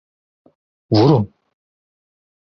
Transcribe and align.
Vurun! 0.91 1.27